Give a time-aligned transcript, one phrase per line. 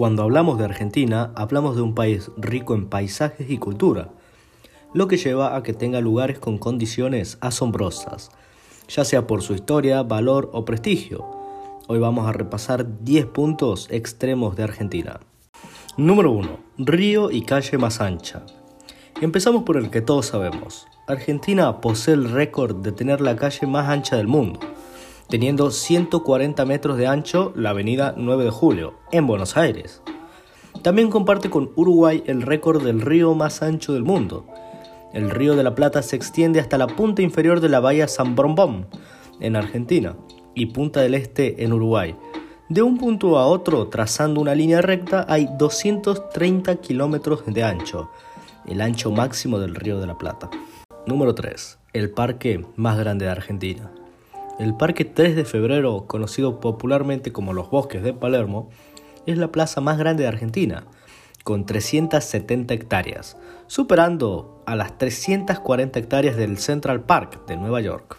[0.00, 4.08] Cuando hablamos de Argentina, hablamos de un país rico en paisajes y cultura,
[4.94, 8.30] lo que lleva a que tenga lugares con condiciones asombrosas,
[8.88, 11.26] ya sea por su historia, valor o prestigio.
[11.86, 15.20] Hoy vamos a repasar 10 puntos extremos de Argentina.
[15.98, 16.48] Número 1.
[16.78, 18.46] Río y calle más ancha.
[19.20, 20.86] Empezamos por el que todos sabemos.
[21.08, 24.60] Argentina posee el récord de tener la calle más ancha del mundo
[25.30, 30.02] teniendo 140 metros de ancho la avenida 9 de Julio, en Buenos Aires.
[30.82, 34.46] También comparte con Uruguay el récord del río más ancho del mundo.
[35.12, 38.34] El río de la Plata se extiende hasta la punta inferior de la bahía San
[38.34, 38.86] Brombón,
[39.38, 40.16] en Argentina,
[40.54, 42.16] y Punta del Este, en Uruguay.
[42.68, 48.10] De un punto a otro, trazando una línea recta, hay 230 kilómetros de ancho,
[48.66, 50.50] el ancho máximo del río de la Plata.
[51.06, 51.78] Número 3.
[51.92, 53.92] El parque más grande de Argentina.
[54.60, 58.68] El Parque 3 de Febrero, conocido popularmente como los Bosques de Palermo,
[59.24, 60.84] es la plaza más grande de Argentina,
[61.44, 63.38] con 370 hectáreas,
[63.68, 68.18] superando a las 340 hectáreas del Central Park de Nueva York.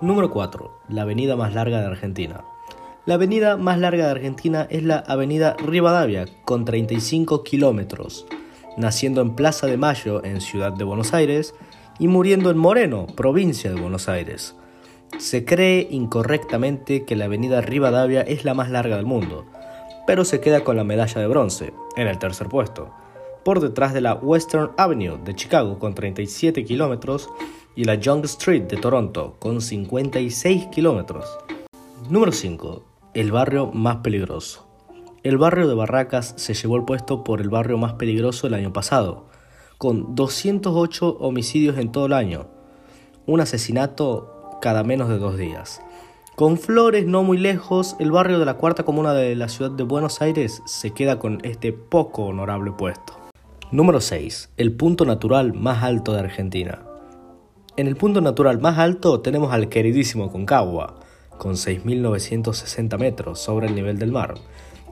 [0.00, 0.70] Número 4.
[0.90, 2.44] La avenida más larga de Argentina.
[3.04, 8.26] La avenida más larga de Argentina es la Avenida Rivadavia, con 35 kilómetros,
[8.76, 11.52] naciendo en Plaza de Mayo, en Ciudad de Buenos Aires,
[11.98, 14.54] y muriendo en Moreno, provincia de Buenos Aires.
[15.18, 19.44] Se cree incorrectamente que la avenida Rivadavia es la más larga del mundo,
[20.06, 22.90] pero se queda con la medalla de bronce, en el tercer puesto,
[23.44, 27.28] por detrás de la Western Avenue de Chicago con 37 kilómetros
[27.76, 31.26] y la Young Street de Toronto con 56 kilómetros.
[32.08, 32.84] Número 5.
[33.14, 34.66] El barrio más peligroso.
[35.22, 38.72] El barrio de Barracas se llevó el puesto por el barrio más peligroso el año
[38.72, 39.26] pasado,
[39.76, 42.48] con 208 homicidios en todo el año,
[43.26, 45.82] un asesinato cada menos de dos días.
[46.36, 49.82] Con Flores no muy lejos, el barrio de la cuarta comuna de la ciudad de
[49.82, 53.14] Buenos Aires se queda con este poco honorable puesto.
[53.72, 54.50] Número 6.
[54.56, 56.82] El punto natural más alto de Argentina.
[57.76, 61.00] En el punto natural más alto tenemos al queridísimo Concagua,
[61.38, 64.34] con 6.960 metros sobre el nivel del mar,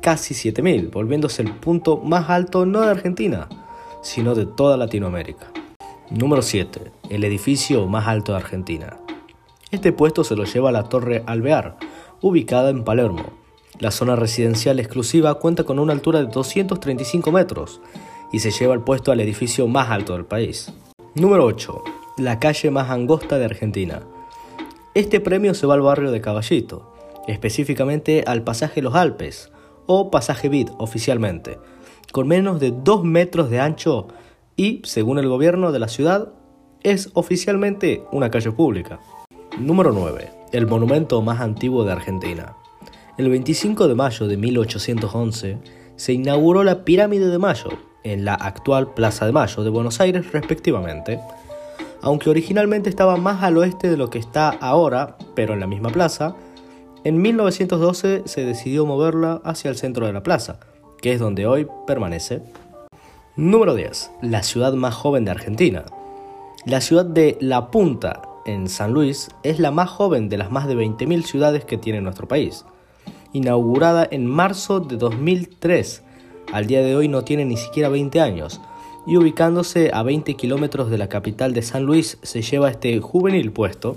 [0.00, 3.48] casi 7.000, volviéndose el punto más alto no de Argentina,
[4.02, 5.46] sino de toda Latinoamérica.
[6.10, 6.92] Número 7.
[7.08, 8.98] El edificio más alto de Argentina.
[9.72, 11.76] Este puesto se lo lleva a la Torre Alvear,
[12.20, 13.24] ubicada en Palermo.
[13.80, 17.80] La zona residencial exclusiva cuenta con una altura de 235 metros
[18.32, 20.72] y se lleva el puesto al edificio más alto del país.
[21.16, 21.82] Número 8.
[22.18, 24.02] La calle más angosta de Argentina.
[24.94, 26.94] Este premio se va al barrio de Caballito,
[27.26, 29.50] específicamente al pasaje Los Alpes,
[29.86, 31.58] o pasaje Vid oficialmente,
[32.12, 34.06] con menos de 2 metros de ancho
[34.54, 36.32] y, según el gobierno de la ciudad,
[36.84, 39.00] es oficialmente una calle pública.
[39.58, 40.30] Número 9.
[40.52, 42.56] El monumento más antiguo de Argentina.
[43.16, 45.58] El 25 de mayo de 1811
[45.96, 47.70] se inauguró la Pirámide de Mayo
[48.04, 51.18] en la actual Plaza de Mayo de Buenos Aires respectivamente,
[52.02, 55.88] aunque originalmente estaba más al oeste de lo que está ahora, pero en la misma
[55.88, 56.36] plaza,
[57.04, 60.60] en 1912 se decidió moverla hacia el centro de la plaza,
[61.00, 62.42] que es donde hoy permanece.
[63.36, 64.10] Número 10.
[64.20, 65.86] La ciudad más joven de Argentina.
[66.66, 70.66] La ciudad de La Punta, en San Luis es la más joven de las más
[70.66, 72.64] de 20.000 ciudades que tiene nuestro país.
[73.32, 76.02] Inaugurada en marzo de 2003,
[76.52, 78.60] al día de hoy no tiene ni siquiera 20 años,
[79.06, 83.52] y ubicándose a 20 kilómetros de la capital de San Luis se lleva este juvenil
[83.52, 83.96] puesto.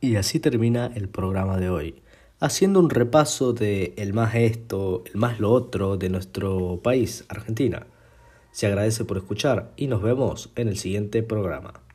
[0.00, 2.02] Y así termina el programa de hoy,
[2.40, 7.86] haciendo un repaso de el más esto, el más lo otro de nuestro país, Argentina.
[8.50, 11.85] Se agradece por escuchar y nos vemos en el siguiente programa.